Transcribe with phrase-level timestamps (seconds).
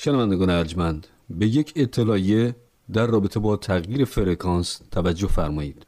[0.00, 2.56] شنوندگان ارجمند به یک اطلاعیه
[2.92, 5.86] در رابطه با تغییر فرکانس توجه فرمایید.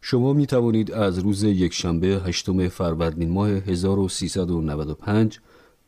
[0.00, 5.40] شما می توانید از روز یکشنبه هشتم فروردین ماه 1395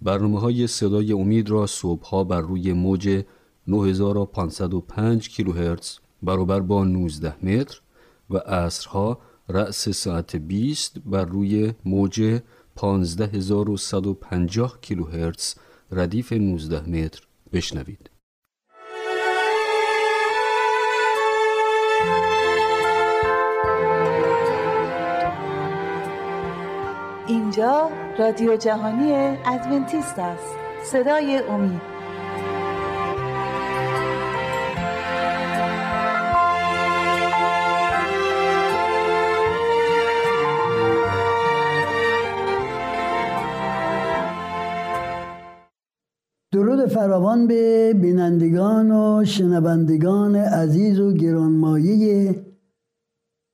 [0.03, 3.25] برنامه های صدای امید را صبحها بر روی موج
[3.67, 7.81] 9505 کیلوهرتز برابر با 19 متر
[8.31, 12.41] و عصرها رأس ساعت 20 بر روی موج
[12.77, 15.55] 15150 کیلوهرتز
[15.93, 18.11] ردیف 19 متر بشنوید.
[27.27, 29.13] اینجا رادیو جهانی
[29.47, 31.90] ادونتیست است صدای امید
[46.61, 52.35] درود فراوان به بینندگان و شنوندگان عزیز و گرانمایه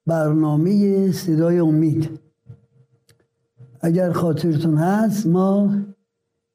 [0.07, 2.11] برنامه صدای امید.
[3.81, 5.75] اگر خاطرتون هست ما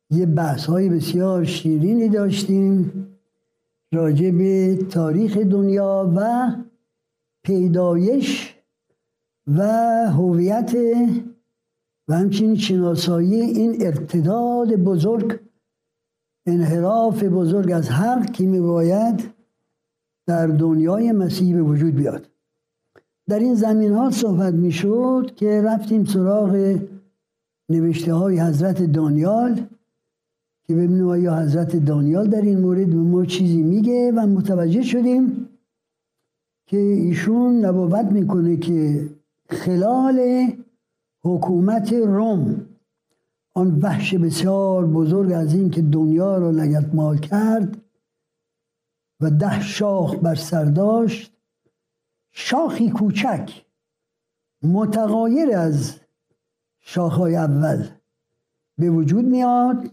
[0.10, 3.08] یه بحث های بسیار شیرینی داشتیم
[3.94, 6.52] راجع به تاریخ دنیا و
[7.44, 8.56] پیدایش
[9.48, 9.62] و
[10.10, 10.76] هویت
[12.08, 15.51] و همچنین شناسایی این ارتداد بزرگ
[16.46, 19.34] انحراف بزرگ از حق که میباید
[20.28, 22.28] در دنیای مسیح به وجود بیاد.
[23.28, 26.80] در این زمین ها صحبت می‌شد که رفتیم سراغ
[27.70, 29.56] نوشته های حضرت دانیال
[30.68, 35.50] که ببینیم آیا حضرت دانیال در این مورد به ما چیزی میگه و متوجه شدیم
[36.68, 39.10] که ایشون نبوت می‌کنه که
[39.50, 40.48] خلال
[41.24, 42.66] حکومت روم
[43.54, 47.78] آن وحش بسیار بزرگ از این که دنیا را لگت مال کرد
[49.20, 51.34] و ده شاخ بر سر داشت.
[52.32, 53.66] شاخی کوچک
[54.64, 56.00] متغایر از
[56.80, 57.88] شاخهای اول
[58.78, 59.92] به وجود میاد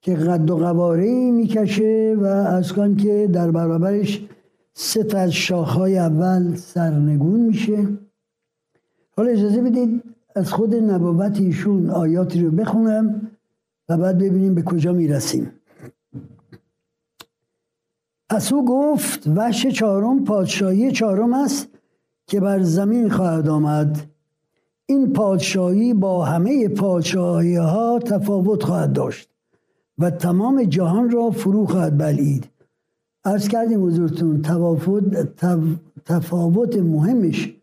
[0.00, 4.28] که قد و قواره می‌کشه و از کن که در برابرش
[4.74, 7.88] سه از شاخهای اول سرنگون میشه.
[9.16, 13.30] حالا اجازه بدید از خود نبوت ایشون آیاتی رو بخونم
[13.88, 15.52] و بعد ببینیم به کجا می‌رسیم.
[18.30, 21.68] پس او گفت وحش چهارم پادشاهی چهارم است
[22.26, 24.06] که بر زمین خواهد آمد.
[24.86, 29.28] این پادشاهی با همه پادشاهی ها تفاوت خواهد داشت
[29.98, 32.48] و تمام جهان را فرو خواهد بلید.
[33.24, 35.02] ارز کردیم حضورتون تفاوت,
[36.04, 37.54] تفاوت مهمش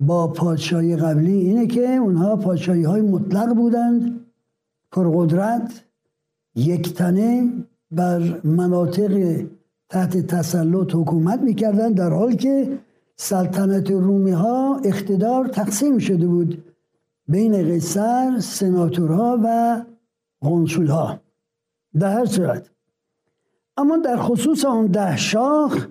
[0.00, 4.20] با پادشاهی قبلی اینه که اونها پادشاهی های مطلق بودند
[4.92, 5.84] پرقدرت
[6.54, 7.52] یکتنه
[7.90, 9.44] بر مناطق
[9.88, 12.78] تحت تسلط حکومت می‌کردند در حالی که
[13.16, 16.64] سلطنت رومی ها اقتدار تقسیم شده بود
[17.28, 19.82] بین قیصر سناتورها و
[20.88, 21.20] ها
[21.98, 22.70] در هر صورت.
[23.76, 25.86] اما در خصوص آن ده شاخ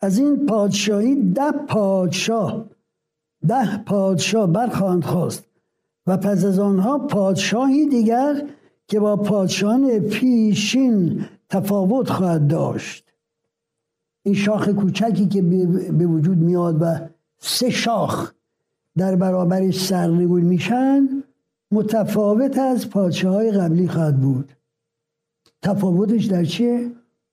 [0.00, 2.64] از این پادشاهی ده پادشاه
[3.48, 5.44] ده پادشاه برخواهند خواست
[6.06, 8.42] و پس از آنها پادشاهی دیگر
[8.88, 13.04] که با پادشاهان پیشین تفاوت خواهد داشت
[14.22, 15.42] این شاخ کوچکی که
[15.92, 16.98] به وجود میاد و
[17.38, 18.32] سه شاخ
[18.96, 21.08] در برابرش سرنگون میشن
[21.72, 24.52] متفاوت از پادشاه های قبلی خواهد بود
[25.62, 26.90] تفاوتش در چیه؟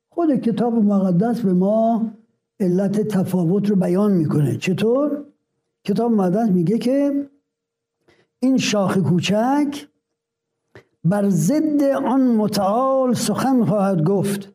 [0.09, 2.11] خود کتاب مقدس به ما
[2.59, 5.25] علت تفاوت رو بیان می‌کنه چطور؟
[5.85, 7.29] کتاب مقدس میگه که
[8.39, 9.87] این شاخ کوچک
[11.03, 14.53] بر ضد آن متعال سخن خواهد گفت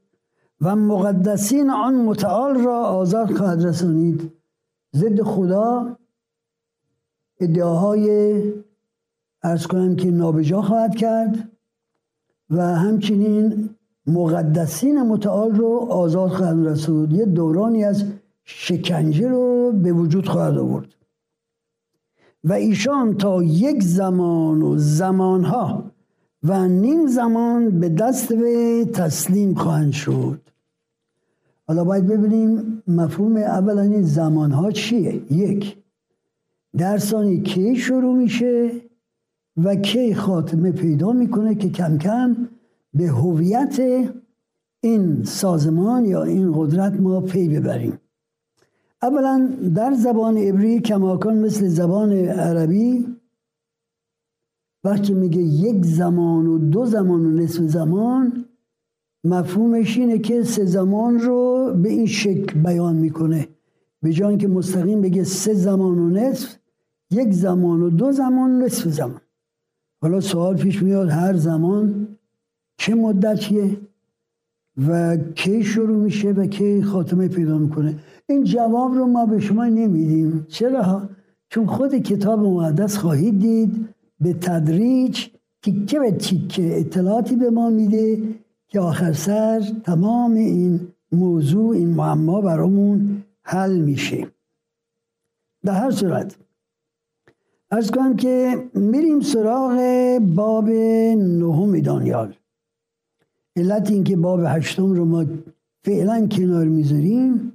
[0.61, 4.33] و مقدسین آن متعال را آزاد خواهد رسانید.
[4.97, 5.97] ضد خدا
[7.41, 8.43] ادعاهای
[9.43, 11.51] ارز کنم که نابجا خواهد کرد
[12.51, 13.71] و همچنین
[14.07, 18.05] مقدسین متعال رو آزاد خواهد رسود یه دورانی از
[18.45, 20.98] شکنجه رو به وجود خواهد آورد.
[22.49, 25.85] و ایشان تا یک زمان و زمانها
[26.43, 30.41] و نیم زمان به دست وی تسلیم خواهند شد.
[31.67, 35.33] حالا باید ببینیم مفهوم اولا این زمانها چیه.
[35.33, 35.77] یک
[36.77, 38.71] در ثانی کی شروع میشه
[39.65, 42.37] و کی خاتمه پیدا می‌کنه که کم کم
[42.95, 43.81] به هویت
[44.81, 47.99] این سازمان یا این قدرت ما پی ببریم.
[49.03, 53.07] اولا در زبان عبری کماکان مثل زبان عربی
[54.85, 58.45] وقتی میگه یک زمان و دو زمان و نصف زمان
[59.25, 63.49] مفهومش اینه که سه زمان رو به این شکل بیان می‌کنه.
[64.03, 66.57] به جای که مستقیم بگه سه زمان و نصف
[67.11, 69.21] یک زمان و دو زمان نصف زمان.
[70.03, 72.09] حالا سوال پیش میاد هر زمان
[72.79, 73.77] چه مدتیه
[74.89, 77.99] و کی شروع میشه و کی خاتمه پیدا می‌کنه؟
[78.29, 80.47] این جواب رو ما به شما نمیدیم.
[80.49, 81.09] چرا؟
[81.49, 83.89] چون خود کتاب مقدس خواهید دید
[84.21, 85.27] به تدریج
[85.63, 88.23] تیکه به تیکه اطلاعاتی به ما میده
[88.69, 90.81] که آخر سر تمام این
[91.13, 94.29] موضوع این معما برامون حل میشه.
[95.65, 96.37] در هر صورت
[97.71, 99.79] از کنم که میریم سراغ
[100.19, 100.69] باب
[101.19, 102.35] نهم دانیال.
[103.57, 105.25] علت اینکه باب هشتم رو ما
[105.85, 107.53] فعلا کنار می‌ذاریم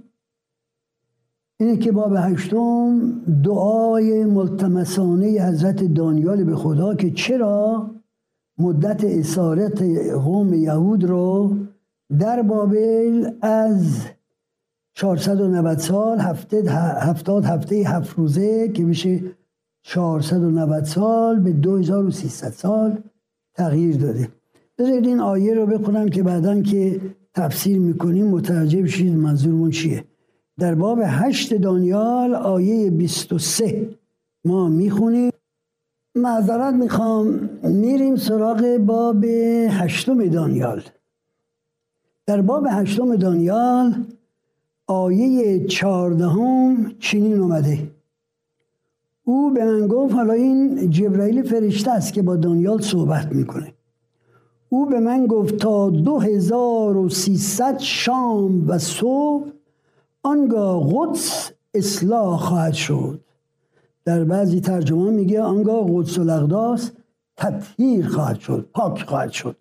[1.59, 3.11] اینه که باب هشتم
[3.43, 7.91] دعای ملتمسانه حضرت دانیال به خدا که چرا
[8.57, 9.81] مدت اسارت
[10.13, 11.57] قوم یهود رو
[12.19, 14.01] در بابل از
[14.95, 16.19] 490 سال
[16.99, 19.21] هفتاد هفته هفت روزه که میشه
[19.81, 22.97] 490 سال به 2300 سال
[23.53, 24.29] تغییر داده.
[24.77, 27.01] بذارید این آیه رو بخونم که بعدا که
[27.33, 30.03] تفسیر می‌کنیم متوجه بشید منظورمون چیه.
[30.59, 33.89] در باب هشت دانیال آیه 23
[34.45, 35.31] ما می‌خونیم.
[36.15, 39.23] معذرت می‌خوام میریم سراغ باب
[39.69, 40.81] هشتم دانیال.
[42.25, 44.05] در باب هشتم دانیال
[44.87, 47.91] آیه چهاردهم چنین اومده.
[49.23, 53.73] او به من گفت حالا این جبرائیل فرشته است که با دانیال صحبت می‌کنه.
[54.69, 59.62] او به من گفت تا دو هزار و سیصد شام و صبح
[60.23, 63.19] آنگاه قدس اصلاح خواهد شد.
[64.05, 66.91] در بعضی ترجمه میگه آنگاه قدس الاقداس
[67.37, 69.55] تطهیر خواهد شد پاک خواهد شد.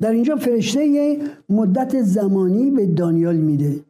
[0.00, 3.80] در اینجا فرشته یه مدت زمانی به دانیال میده.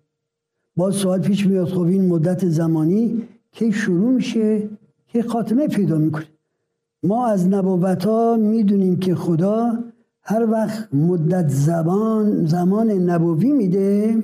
[0.76, 3.22] با سوال پیش میاد خب این مدت زمانی
[3.52, 4.68] که شروع میشه؟
[5.08, 6.26] که خاتمه پیدا می‌کنه؟
[7.02, 9.78] ما از نبوت ها می‌دونیم که خدا
[10.22, 14.16] هر وقت مدت زبان زمان نبوی میده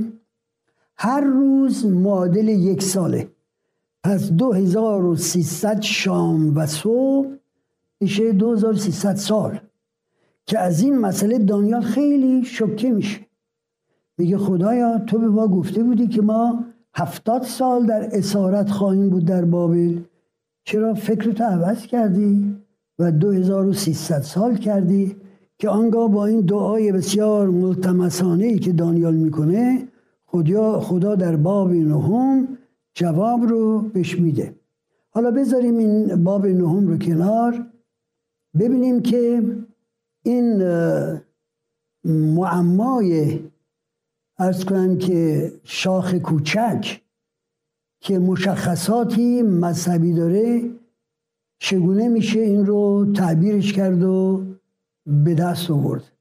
[1.02, 3.28] هر روز معادل یک ساله.
[4.04, 7.28] پس 2300 شام و صبح
[8.00, 9.60] میشه 2300 سال.
[10.46, 13.26] که از این مسئله دانیال خیلی شکه میشه.
[14.18, 16.64] میگه خدایا تو به ما گفته بودی که ما
[16.94, 19.98] هفتاد سال در اسارت خواهیم بود در بابل.
[20.64, 22.56] چرا فکرتو عوض کردی
[22.98, 25.16] و 2300 سال کردی
[25.58, 29.88] که آنگاه با این دعای بسیار ملتمسانه ای که دانیال می‌کنه
[30.32, 32.58] خدا, خدا در باب نهم
[32.94, 34.54] جواب رو بهش میده.
[35.10, 37.66] حالا بذاریم این باب نهم رو کنار.
[38.58, 39.42] ببینیم که
[40.22, 40.62] این
[42.04, 43.40] معمای
[44.38, 47.00] ارز کنم که شاخ کوچک
[48.00, 50.70] که مشخصاتی مذهبی داره
[51.58, 54.44] چگونه میشه این رو تعبیرش کرد و
[55.06, 56.12] به دست آورد.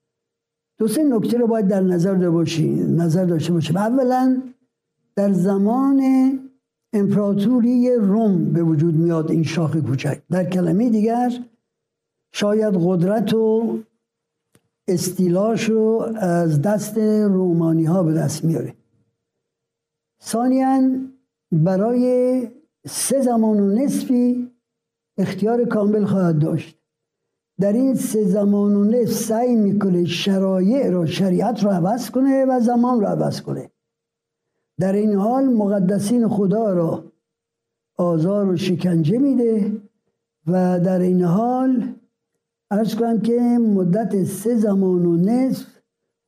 [0.80, 4.42] دو سه نکته رو باید در نظر داشته نظر داشته باشیم اولا
[5.16, 6.02] در زمان
[6.94, 10.22] امپراتوری روم به وجود میاد این شاخ کوچک.
[10.30, 11.32] در کلمه دیگر
[12.32, 13.80] شاید قدرت و
[14.88, 18.74] استیلاش رو از دست رومانی ها به دست میاره.
[20.24, 20.82] ثانیا
[21.52, 22.48] برای
[22.88, 24.52] سه زمان و نصفی
[25.18, 26.79] اختیار کامل خواهد داشت.
[27.60, 32.60] در این سه زمان و نصف سعی می‌کنه شرایع رو شریعت رو عوض کنه و
[32.60, 33.72] زمان رو عوض کنه.
[34.80, 37.04] در این حال مقدسین خدا را
[37.98, 39.72] آزار و شکنجه میده
[40.48, 41.94] و در این حال
[42.72, 45.68] ارز کنم که مدت سه زمان و نصف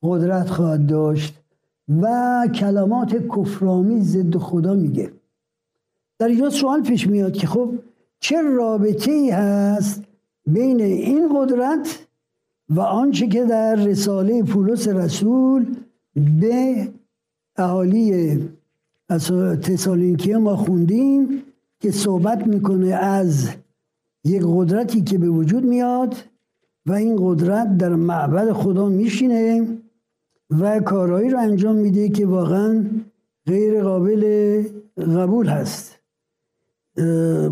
[0.02, 1.42] قدرت خواهد داشت
[2.02, 5.12] و کلمات کفرامی ضد خدا میگه.
[6.18, 7.74] در اینجا سوال پیش میاد که خب
[8.20, 10.02] چه رابطه ای هست
[10.46, 12.06] بین این قدرت
[12.68, 15.66] و آنچه که در رساله پولس رسول
[16.14, 16.88] به
[17.56, 18.38] اهالی
[19.62, 21.42] تسالینکی ما خوندیم
[21.80, 23.48] که صحبت می‌کنه از
[24.24, 26.16] یک قدرتی که به وجود میاد
[26.86, 29.66] و این قدرت در معبد خدا میشینه
[30.50, 32.84] و کارهایی رو انجام میده که واقعا
[33.46, 34.62] غیر قابل
[34.98, 35.98] قبول هست.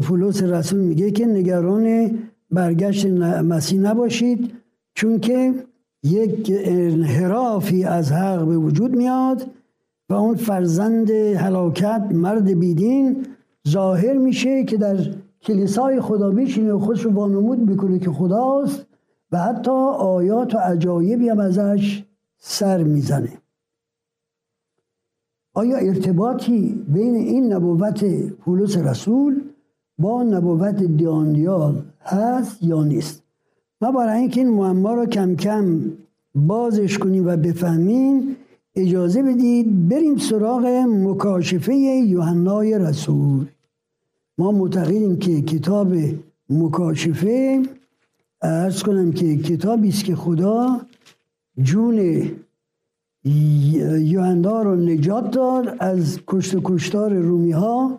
[0.02, 2.18] پولس رسول میگه که نگران
[2.50, 4.52] برگشت مسیح نباشید
[4.95, 5.54] چون که
[6.04, 9.47] یک انحرافی از حق به وجود میاد
[10.09, 13.26] و اون فرزند هلاکت مرد بیدین
[13.69, 14.97] ظاهر میشه که در
[15.42, 18.87] کلیسای خدا میشینه و خودش رو وانمود می‌کنه که خداست
[19.33, 22.04] و حتی آیات و عجایبی هم ازش
[22.38, 23.33] سر می‌زنه.
[25.54, 29.50] آیا ارتباطی بین این نبوت پولس رسول
[30.00, 33.23] با نبوت دیاندیال هست یا نیست.
[33.80, 35.80] ما برای اینکه این معما رو کم کم
[36.35, 38.37] بازش کنیم و بفهمیم
[38.75, 43.47] اجازه بدید بریم سراغ مکاشفه یوحنای رسول.
[44.38, 45.92] ما معتقدیم که کتاب
[46.50, 47.62] مکاشفه
[48.42, 50.80] ارز کنم که کتابی است که خدا
[51.62, 52.23] جون
[53.99, 57.99] یوحنا رو نجات داد از کشت و کشتار رومی ها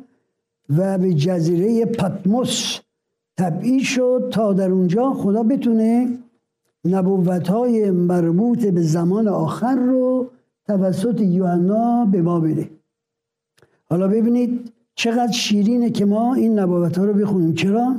[0.77, 2.79] و به جزیره پتموس
[3.37, 6.17] تبعید شد تا در اونجا خدا بتونه
[6.85, 10.29] نبوت های مربوط به زمان آخر رو
[10.67, 12.69] توسط یوحنا به ما بده
[13.89, 17.95] حالا ببینید چقدر شیرینه که ما این نبوت ها رو بخونیم چرا؟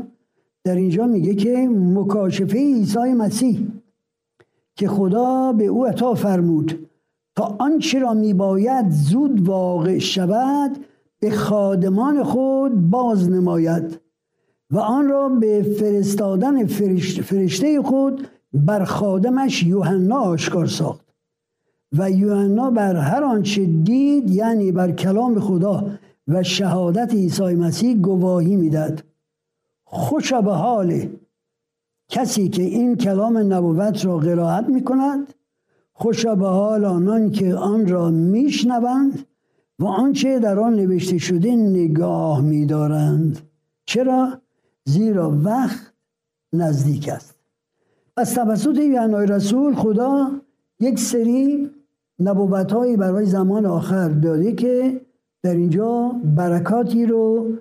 [0.64, 3.68] در اینجا میگه که مکاشفه عیسی مسیح
[4.76, 6.88] که خدا به او عطا فرمود
[7.36, 10.84] تا آنچه را میباید زود واقع شود
[11.22, 14.00] به خادمان خود باز نماید
[14.70, 16.66] و آن را به فرستادن
[17.22, 21.06] فرشته خود بر خادمش یوحنا آشکار ساخت
[21.98, 25.90] و یوحنا بر هر آنچه دید یعنی بر کلام خدا
[26.28, 29.04] و شهادت عیسی مسیح گواهی می‌داد
[29.84, 31.08] خوش به حال
[32.08, 35.34] کسی که این کلام نبوت را قرائت می کند
[35.92, 39.26] خوش به حال آنان که آن را میشنوند
[39.82, 43.38] و آنچه در آن نوشته شده نگاه میدارند.
[43.86, 44.40] چرا؟
[44.84, 45.92] زیرا وقت
[46.52, 47.34] نزدیک است.
[48.16, 50.30] از توسط یوحنای رسول خدا
[50.80, 51.70] یک سری
[52.20, 55.00] نبوت برای زمان آخر داده که
[55.42, 57.52] در اینجا برکاتی رو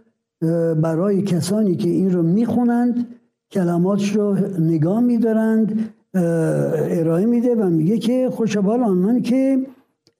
[0.82, 3.08] برای کسانی که این رو می‌خونند
[3.52, 9.66] کلماتش رو نگاه میدارند ارائه میده و میگه که خوشبال آنان که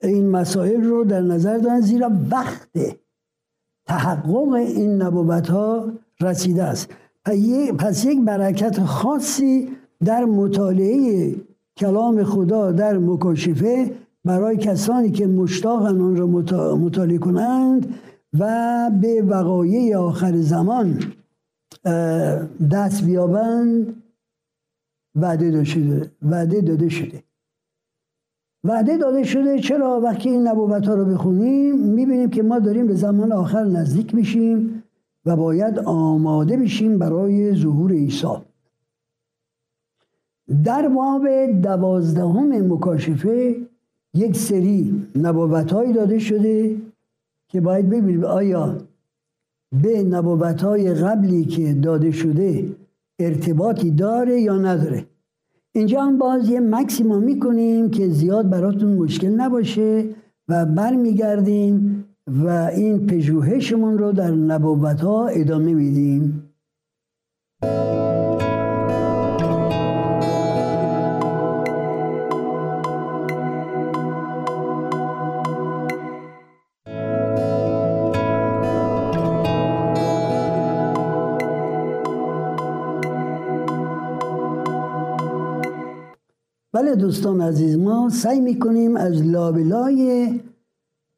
[0.04, 2.70] این مسائل رو در نظر دارن زیرا وقت
[3.88, 5.92] تحقق این نبوت ها
[6.22, 6.90] رسیده است.
[7.78, 9.70] پس یک برکت خاصی
[10.04, 11.36] در مطالعه
[11.78, 13.92] کلام خدا در مکاشفه
[14.26, 16.28] برای کسانی که مشتاقن آن را
[16.76, 17.96] مطالعه کنند
[18.40, 21.04] و به وقایع آخر زمان
[22.72, 24.04] دست بیابند
[25.16, 27.24] وعده داده شده وعده داده شده.
[28.64, 32.96] وعده داده شده چرا وقتی این نبوت ها رو بخونیم می‌بینیم که ما داریم به
[32.96, 34.84] زمان آخر نزدیک میشیم
[35.26, 38.28] و باید آماده بشیم برای ظهور عیسی.
[40.64, 41.28] در باب
[41.62, 43.56] دوازدهم مکاشفه
[44.14, 46.76] یک سری نبوت داده شده
[47.48, 48.78] که باید ببینیم آیا
[49.84, 52.76] به نبوت های قبلی که داده شده
[53.20, 55.06] ارتباطی داره یا نداره.
[55.74, 60.06] اینجا هم باز یه مکسیما می‌کنیم که زیاد براتون مشکل نباشه
[60.48, 66.44] و برمیگردیم و این پژوهشمون رو در نبوت ها ادامه میدیم.
[86.82, 90.40] بله دوستان عزیز ما سعی می‌کنیم از لابلای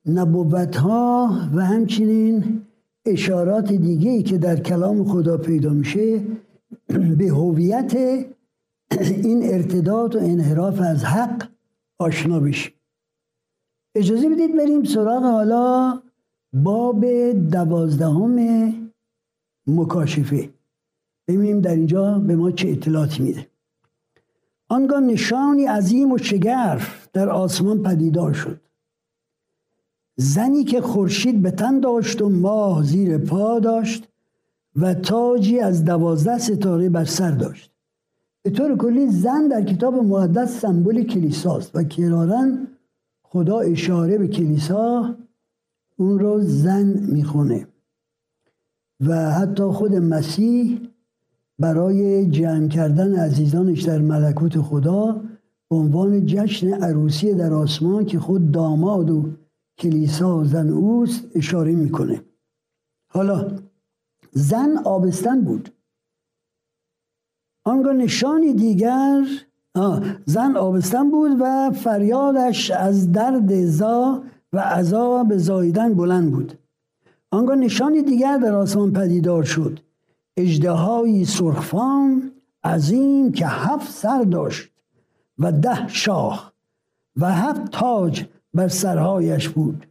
[0.05, 2.61] نبوت ها و همچنین
[3.05, 6.21] اشارات دیگه ای که در کلام خدا پیدا میشه
[7.17, 7.93] به هویت
[8.99, 11.49] این ارتداد و انحراف از حق
[11.99, 12.73] آشنا بشیم.
[13.95, 16.01] اجازه بدید بریم سراغ حالا
[16.53, 18.39] باب دوازدهم
[19.67, 20.49] مکاشفه.
[21.27, 23.52] ببینیم در اینجا به ما چه اطلاعاتی میده.
[24.73, 28.61] آنگاه نشانی عظیم و شگرف در آسمان پدیدار شد.
[30.15, 34.07] زنی که خورشید به تن داشت و ماه زیر پا داشت
[34.75, 37.71] و تاجی از دوازده ستاره بر سر داشت.
[38.43, 42.67] به طور کلی زن در کتاب مقدس سمبل کلیساست و کرارن
[43.23, 45.15] خدا اشاره به کلیسا
[45.97, 47.67] اون رو زن می‌خونه
[49.07, 50.92] و حتی خود مسیح
[51.59, 55.21] برای جمع کردن عزیزانش در ملکوت خدا
[55.69, 59.29] به عنوان جشن عروسی در آسمان که خود داماد و
[59.77, 62.21] کلیسا زن اوست اشاره می‌کنه.
[63.11, 63.51] حالا
[64.31, 65.69] زن آبستن بود.
[67.65, 69.25] آنگاه نشانی دیگر
[70.25, 76.53] زن آبستن بود و فریادش از درد زا و عذاب زایدن بلند بود.
[77.31, 79.79] آنگاه نشانی دیگر در آسمان پدیدار شد.
[80.37, 82.31] اجدهایی سرخفام
[82.63, 84.71] عظیم که هفت سر داشت
[85.39, 86.51] و ده شاخ
[87.17, 89.87] و هفت تاج بر سرهایش بود.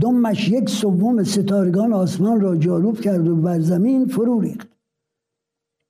[0.00, 4.68] دمش یک سوم ستارگان آسمان را جاروب کرد و بر زمین فرو ریخت.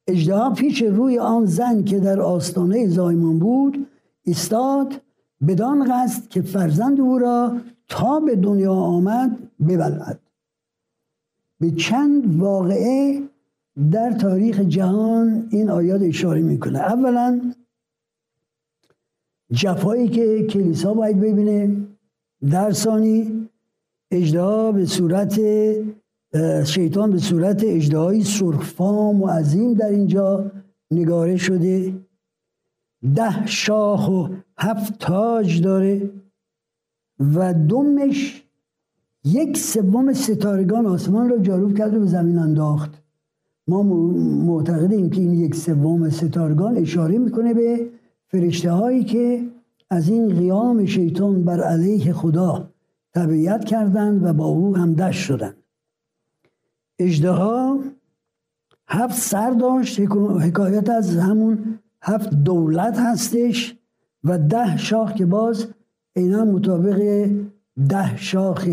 [0.06, 3.86] اجدها پیش روی آن زن که در آستانه زایمان بود
[4.24, 5.00] ایستاد
[5.46, 7.56] بدان قصد که فرزند او را
[7.88, 10.20] تا به دنیا آمد ببلد
[11.60, 13.22] به چند واقعه
[13.90, 16.78] در تاریخ جهان این آیات اشاره می‌کنه.
[16.78, 17.52] اولا
[19.52, 21.76] جفایی که کلیسا باید ببینه
[22.50, 23.48] در ثانی
[24.10, 25.40] اجدها به صورت
[26.64, 30.50] شیطان به صورت اجدهایی سرخفام و عظیم در اینجا
[30.90, 31.94] نگاره شده.
[33.14, 36.10] ده شاخ و هفت تاج داره
[37.34, 38.44] و دمش
[39.24, 43.01] یک سوم ستارگان آسمان را جاروب کرد و به زمین انداخت.
[43.68, 47.90] ما معتقدیم که این یک سوم ستارگان اشاره می‌کنه به
[48.28, 49.46] فرشته هایی که
[49.90, 52.68] از این قیام شیطان بر علیه خدا
[53.14, 55.56] تبعیت کردند و با او هم دشت شدند.
[56.98, 57.32] اجده
[58.88, 60.00] هفت سر داشت
[60.40, 63.78] حکایت از همون هفت دولت هستش
[64.24, 65.66] و ده شاخ که باز
[66.16, 67.28] اینا مطابق
[67.88, 68.68] ده شاخ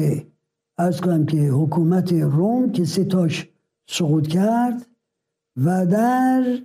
[0.77, 3.49] از کنم که حکومت روم که ستاش
[3.91, 4.85] سقوط کرد
[5.65, 6.57] و در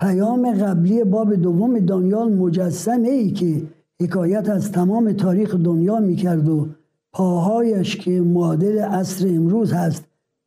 [0.00, 3.62] پیام قبلی باب دوم دانیال مجسمه ای که
[4.00, 6.68] حکایت از تمام تاریخ دنیا می‌کرد و
[7.12, 10.04] پاهایش که معادل عصر امروز هست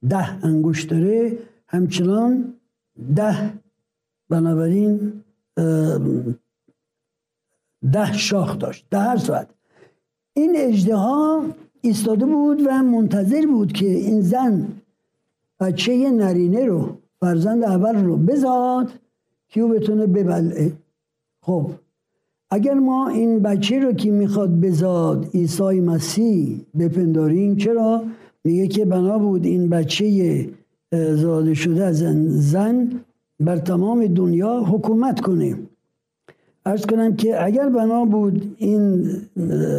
[0.09, 1.37] ده انگشت داره
[1.67, 2.53] همچنان
[3.15, 3.53] ده
[4.29, 5.13] بنابراین
[7.91, 9.47] ده شاخ داشت ده هر ساعت.
[10.33, 10.95] این اجده
[11.81, 14.80] ایستاده بود و منتظر بود که این زن
[15.61, 18.91] بچه نرینه رو فرزند اول رو بزاد
[19.49, 20.73] که او بتونه ببلعه
[21.41, 21.71] خب
[22.49, 28.03] اگر ما این بچه رو که می‌خواد بزاد عیسی مسیح بپنداریم چرا؟
[28.43, 30.49] میگه که بنا بود این بچه
[30.91, 31.97] زاده شده از
[32.51, 33.01] زن
[33.39, 35.59] بر تمام دنیا حکومت کنه.
[36.65, 39.11] ارز کنم که اگر بنا بود این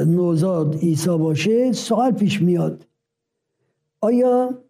[0.07, 2.87] نوزاد عیسی باشه سوال پیش میاد.
[4.01, 4.62] آیا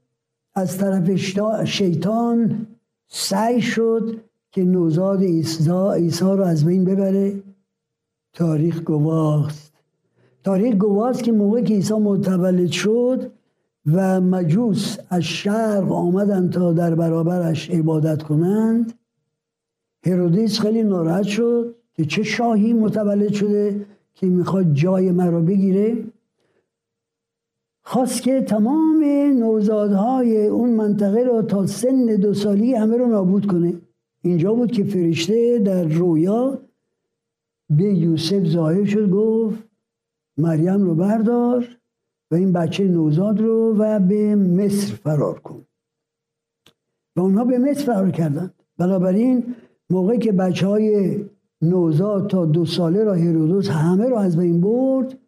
[0.55, 1.11] از طرف
[1.65, 2.67] شیطان
[3.09, 7.43] سعی شد که نوزاد عیسی رو از بین ببره.
[8.33, 9.73] تاریخ گواست.
[10.45, 13.31] تاریخ گواست که موقع که عیسی متولد شد
[13.87, 18.93] و مجوس از شرق آمدند تا در برابرش عبادت کنند
[20.07, 26.05] هرودیس خیلی ناراحت شد که چه شاهی متولد شده که می‌خواد جای مرا بگیره.
[27.85, 29.05] خواست که تمام
[29.38, 33.75] نوزادهای اون منطقه را تا سن دو سالی همه رو نابود کنه.
[34.25, 36.59] اینجا بود که فرشته در رویا
[37.71, 39.64] به یوسف ظاهر شد گفت
[40.38, 41.79] مریم رو بردار
[42.31, 45.64] و این بچه نوزاد رو و به مصر فرار کن.
[47.16, 48.55] و اونها به مصر فرار کردند.
[48.79, 49.55] بنابراین
[49.90, 51.25] موقعی که بچه های
[51.62, 55.18] نوزاد تا دو ساله را هرودوس همه را از بین برد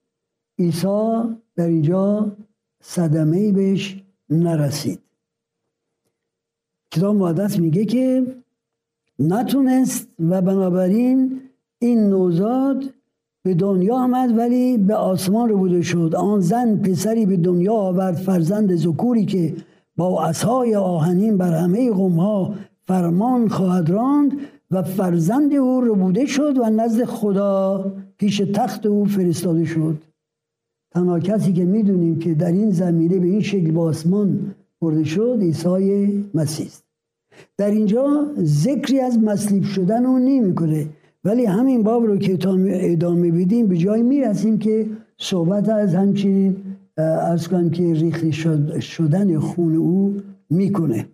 [0.58, 1.22] عیسی
[1.56, 2.36] در اینجا
[2.86, 4.98] صدمه ای بهش نرسید.
[6.90, 8.26] کتاب مقدس میگه که
[9.18, 11.40] نتونست و بنابراین
[11.78, 12.84] این نوزاد
[13.42, 16.14] به دنیا آمد ولی به آسمان رو بوده شد.
[16.16, 19.56] آن زن پسری به دنیا آورد فرزند زکوری که
[19.96, 22.54] با اسهای آهنین بر همه قومها
[22.86, 24.32] فرمان خواهد راند
[24.70, 30.13] و فرزند او رو بوده شد و نزد خدا پیش تخت او فرستاده شد.
[30.94, 35.38] تنها کسی که می‌دونیم که در این زمینه به این شکل با آسمان برده شد
[35.40, 36.68] عیسی مسیح
[37.57, 40.87] در اینجا ذکری از مصلیب شدن او نمی‌کنه
[41.24, 44.87] ولی همین باب رو که ادامه بدیم به جای می‌رسیم که
[45.18, 46.57] صحبت از همچنین
[46.96, 48.30] از کنم که ریخته
[48.80, 50.16] شدن خون او
[50.50, 51.07] می‌کنه.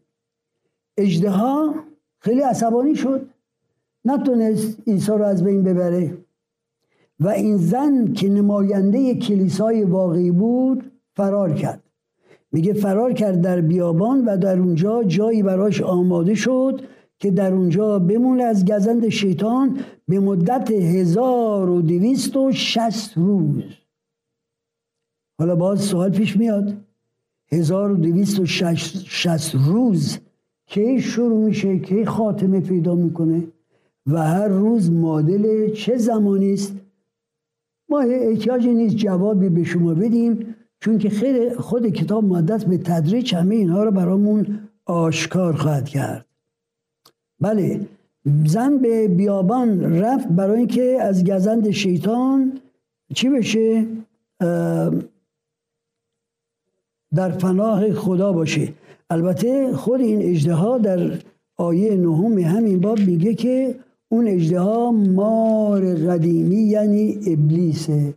[0.99, 1.75] اجدها
[2.21, 3.27] خیلی عصبانی شد.
[4.05, 6.17] نتونست عیسی رو از بین ببره.
[7.21, 11.83] و این زن که نماینده کلیسای واقعی بود فرار کرد.
[12.53, 16.81] میگه فرار کرد در بیابان و در اونجا جایی براش آماده شد
[17.19, 19.79] که در اونجا بمونه از گزند شیطان
[20.09, 23.63] به مدت هزار و دویست و شست روز.
[25.39, 26.75] حالا باز سوال پیش میاد.
[27.53, 28.47] هزار و دویست و
[29.07, 30.19] شست روز
[30.67, 33.45] کی شروع میشه کی خاتمه پیدا می‌کنه؟
[34.07, 36.73] و هر روز معادل چه زمانی است؟
[37.91, 43.35] ما احتیاجی نیست جوابی به شما بدیم چون که خیلی خود کتاب مقدس به تدریج
[43.35, 46.27] همه اینها رو برامون آشکار خواهد کرد.
[47.41, 47.81] بله
[48.47, 52.61] زن به بیابان رفت برای اینکه از گزند شیطان
[53.15, 53.87] چی بشه؟
[57.15, 58.73] در پناه خدا باشه.
[59.11, 61.13] البته خود این اجده در
[61.57, 63.75] آیه نهم همین باب میگه که
[64.13, 68.15] اون اجده مار قدیمی یعنی ابلیسه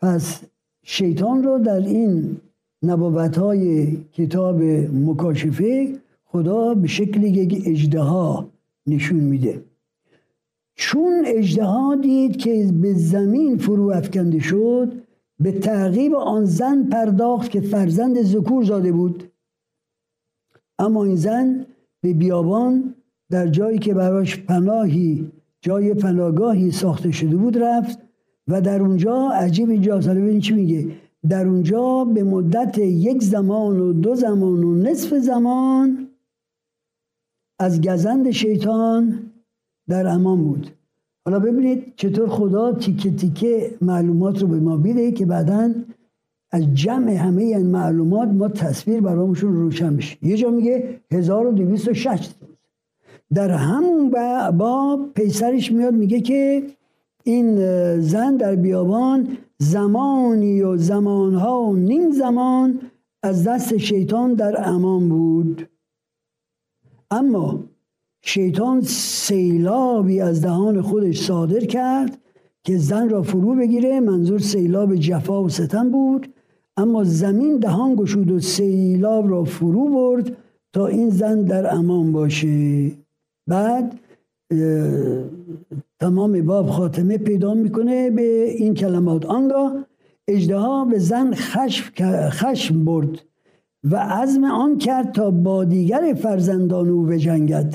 [0.00, 0.40] پس
[0.82, 2.36] شیطان رو در این
[2.82, 8.44] نبوت های کتاب مکاشفه خدا به شکل یک اجده
[8.86, 9.62] نشون میده.
[10.74, 14.92] چون اجده دید که به زمین فرو افکنده شد
[15.40, 19.24] به تعقیب آن زن پرداخت که فرزند ذکور زاده بود.
[20.78, 21.66] اما این زن
[22.00, 22.94] به بیابان
[23.32, 27.98] در جایی که براش پناهی جای پناهگاهی ساخته شده بود رفت
[28.48, 30.88] و در اونجا عجیب اینجا حالا چی میگه؟
[31.28, 36.08] در اونجا به مدت یک زمان و دو زمان و نصف زمان
[37.58, 39.30] از گزند شیطان
[39.88, 40.70] در امان بود.
[41.24, 45.74] حالا ببینید چطور خدا تیکه تیکه معلومات رو به ما بیده که بعدا
[46.50, 50.16] از جمع همه این معلومات ما تصویر برامشون روشن بشه.
[50.22, 52.41] یه جا میگه 1206 روز
[53.34, 54.10] در همون
[54.58, 56.66] با پیسرش میاد میگه که
[57.24, 57.56] این
[58.00, 62.80] زن در بیابان زمانی و زمانها و نیم زمان
[63.22, 65.68] از دست شیطان در امان بود.
[67.10, 67.60] اما
[68.22, 72.18] شیطان سیلابی از دهان خودش صادر کرد
[72.64, 74.00] که زن را فرو بگیره.
[74.00, 76.28] منظور سیلاب جفا و ستم بود.
[76.76, 80.36] اما زمین دهان گشود و سیلاب را فرو برد
[80.72, 82.92] تا این زن در امان باشه.
[83.46, 84.00] بعد
[86.00, 89.26] تمام باب خاتمه پیدا می‌کنه به این کلمات.
[89.26, 89.86] آنگاه
[90.28, 91.34] اجدها به زن
[92.30, 93.22] خشم, برد
[93.90, 97.74] و عزم آن کرد تا با دیگر فرزندان او بجنگد.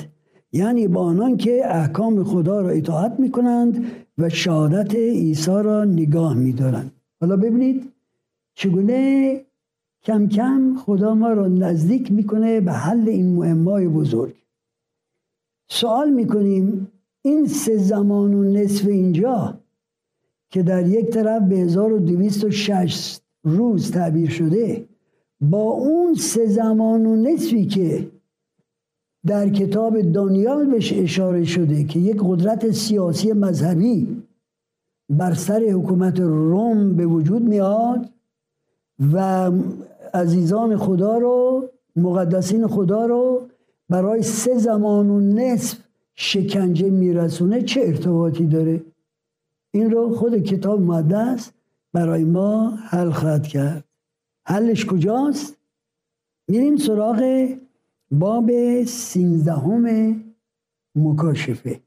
[0.52, 3.86] یعنی با آنان که احکام خدا را اطاعت می‌کنند
[4.18, 6.92] و شهادت عیسی را نگاه میدارند.
[7.20, 7.92] حالا ببینید
[8.54, 9.40] چگونه
[10.02, 14.34] کم کم خدا ما را نزدیک می‌کنه به حل این مهمای بزرگ.
[15.68, 19.60] سوال می‌کنیم این سه زمان و نصف اینجا
[20.50, 24.88] که در یک طرف به 1206 روز تعبیر شده
[25.40, 28.10] با اون سه زمان و نصفی که
[29.26, 34.22] در کتاب دانیال بهش اشاره شده که یک قدرت سیاسی مذهبی
[35.10, 38.10] بر سر حکومت روم به وجود میاد
[39.12, 39.50] و
[40.14, 43.47] عزیزان خدا رو مقدسین خدا رو
[43.88, 45.78] برای سه زمان و نصف
[46.14, 48.82] شکنجه میرسونه چه ارتباطی داره؟
[49.70, 51.50] این رو خود کتاب مقدس
[51.92, 53.84] برای ما حل خواهد کرد.
[54.46, 55.56] حلش کجاست؟
[56.48, 57.48] میریم سراغ
[58.10, 58.50] باب
[58.84, 60.16] سینزدهم
[60.94, 61.80] مکاشفه.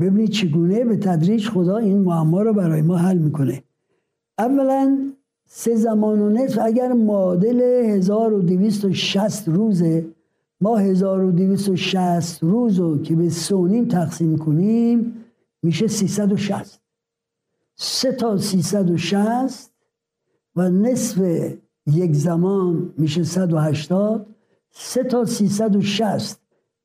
[0.00, 3.62] ببینید چگونه به تدریج خدا این معما رو برای ما حل می‌کنه.
[4.38, 5.12] اولا
[5.46, 10.06] سه زمان و نصف اگر معادل 1260 روزه
[10.60, 15.14] ما 1260 روز رو که به سونیم تقسیم کنیم
[15.62, 16.80] میشه 360
[17.76, 19.70] سه تا 360
[20.56, 21.18] و نصف
[21.86, 24.26] یک زمان میشه 180
[24.70, 26.40] سه تا 360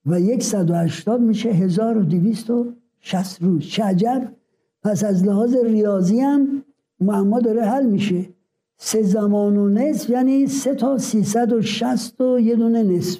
[0.05, 3.79] و یک 180 میشه 1260 روز.
[3.79, 4.31] عجب!
[4.83, 6.63] پس از لحاظ ریاضی هم
[6.99, 8.29] معما داره حل میشه.
[8.77, 13.19] سه زمان و نصف یعنی سه تا 360 و یه دونه نصف.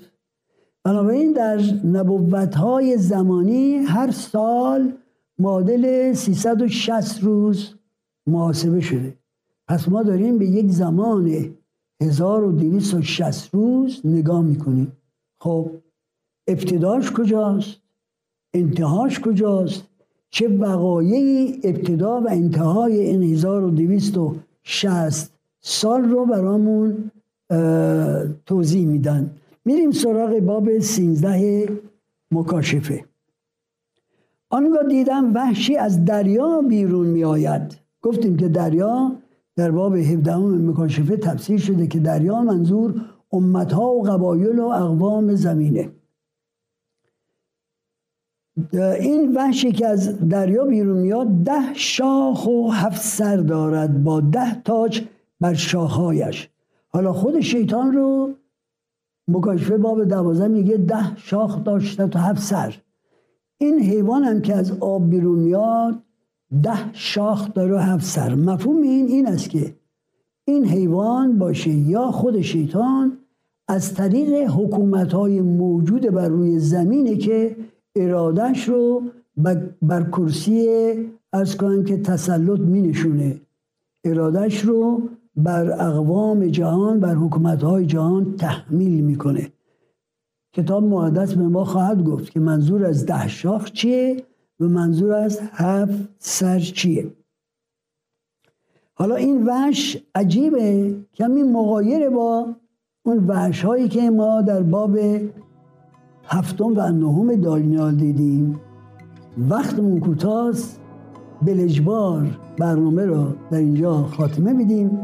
[0.84, 4.94] بنابراین در نبوت های زمانی هر سال
[5.40, 7.74] معادل 360 روز
[8.28, 9.14] محاسبه شده.
[9.68, 11.56] پس ما داریم به یک زمان
[12.02, 14.92] 1260 روز نگاه می‌کنیم.
[15.40, 15.70] خب
[16.48, 17.78] ابتداش کجاست؟
[18.54, 19.84] انتهاش کجاست؟
[20.30, 27.12] چه وقایعی ابتدا و انتهای این 1260 سال رو برامون
[28.46, 29.32] توضیح میدن؟
[29.66, 31.70] میریم سراغ باب 13
[32.32, 33.06] مکاشفه.
[34.50, 39.16] آنگاه دیدم وحشی از دریا بیرون می آید گفتیم که دریا
[39.56, 45.90] در باب 17 مکاشفه تفسیر شده که دریا منظور امتها و قبایل و اقوام زمینه.
[48.74, 54.62] این وحشی که از دریا بیرون میاد ده شاخ و هفت سر دارد با ده
[54.62, 55.04] تاج
[55.40, 56.50] بر شاخهایش.
[56.90, 58.34] حالا خود شیطان رو
[59.28, 62.78] مکاشفه باب دوازه میگه ده شاخ داشته تا هفت سر.
[63.58, 65.96] این حیوان هم که از آب بیرون میاد
[66.64, 68.36] ده شاخ داره و هفت سر.
[68.36, 69.76] مفهوم این این است که
[70.46, 73.18] این حیوان باشه یا خود شیطان
[73.68, 77.56] از طریق حکومت های موجود بر روی زمینه که
[77.96, 79.04] ارادش رو
[79.82, 80.68] بر کرسی
[81.34, 83.42] از کنم که تسلط می نشونه
[84.04, 85.02] ارادش رو
[85.36, 89.52] بر اقوام جهان بر حکومتهای جهان تحمیل می‌کنه.
[90.54, 94.24] کتاب مقدس به ما خواهد گفت که منظور از ده شاخ چیه
[94.60, 97.14] و منظور از هفت سر چیه.
[98.94, 102.56] حالا این وش عجیبه کمی مقایره با
[103.06, 104.98] اون وحش هایی که ما در باب
[106.26, 108.60] هفتم و نهم دانیال دیدیم.
[109.50, 110.80] وقتمون کوتاست
[111.42, 115.00] بلجبار برنامه را در اینجا خاتمه میدیم.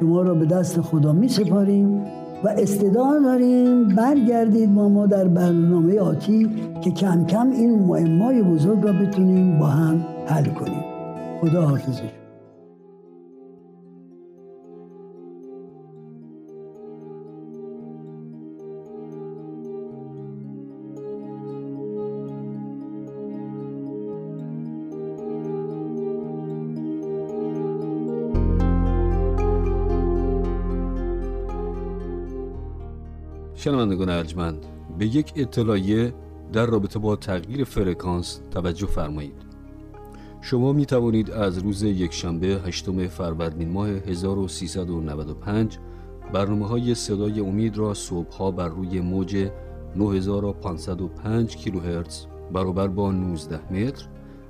[0.00, 2.02] شما را به دست خدا می سپاریم
[2.44, 3.88] و استعداد داریم.
[3.88, 9.66] برگردید با ما در برنامه آتی که کم کم این معمای بزرگ را بتونیم با
[9.66, 10.84] هم حل کنیم.
[11.40, 12.23] خدا حافظش
[33.64, 34.66] شنوندگان ارجمند
[34.98, 36.14] به یک اطلاعیه
[36.52, 39.42] در رابطه با تغییر فرکانس توجه فرمایید.
[40.40, 45.78] شما می توانید از روز یکشنبه هشتم فروردین ماه 1395
[46.32, 49.50] برنامه های صدای امید را صبحها بر روی موج
[49.96, 54.06] 9505 کیلوهرتز برابر با 19 متر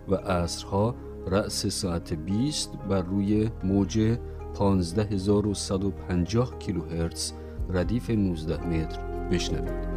[0.09, 0.95] و عصرها
[1.27, 4.17] رأس ساعت 20 بر روی موج
[4.55, 7.33] 15150 کیلوهرتز
[7.69, 8.99] ردیف 19 متر.
[9.31, 9.94] بشنوید.